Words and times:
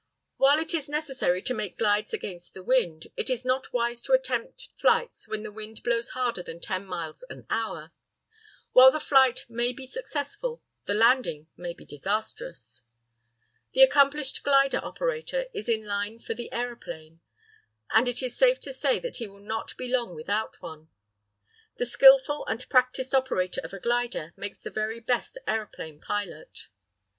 ]While 0.37 0.57
it 0.57 0.73
is 0.73 0.89
necessary 0.89 1.43
to 1.43 1.53
make 1.53 1.77
glides 1.77 2.11
against 2.11 2.55
the 2.55 2.63
wind, 2.63 3.11
it 3.15 3.29
is 3.29 3.45
not 3.45 3.71
wise 3.71 4.01
to 4.01 4.13
attempt 4.13 4.69
flights 4.79 5.27
when 5.27 5.43
the 5.43 5.51
wind 5.51 5.83
blows 5.83 6.09
harder 6.17 6.41
than 6.41 6.59
10 6.59 6.83
miles 6.87 7.23
an 7.29 7.45
hour. 7.51 7.91
While 8.71 8.89
the 8.89 8.99
flight 8.99 9.45
may 9.47 9.73
be 9.73 9.85
successful, 9.85 10.63
the 10.87 10.95
landing 10.95 11.49
may 11.55 11.73
be 11.75 11.85
disastrous. 11.85 12.81
The 13.73 13.83
accomplished 13.83 14.41
glider 14.41 14.79
operator 14.83 15.45
is 15.53 15.69
in 15.69 15.85
line 15.85 16.17
for 16.17 16.33
the 16.33 16.51
aeroplane, 16.51 17.19
and 17.93 18.07
it 18.07 18.23
is 18.23 18.35
safe 18.35 18.59
to 18.61 18.73
say 18.73 18.97
that 18.97 19.17
he 19.17 19.27
will 19.27 19.37
not 19.37 19.77
be 19.77 19.87
long 19.87 20.15
without 20.15 20.59
one. 20.63 20.89
The 21.77 21.85
skilful 21.85 22.43
and 22.47 22.67
practised 22.69 23.13
operator 23.13 23.61
of 23.63 23.71
a 23.71 23.79
glider 23.79 24.33
makes 24.35 24.61
the 24.63 24.71
very 24.71 24.99
best 24.99 25.37
aeroplane 25.47 25.99
pilot. 26.01 26.69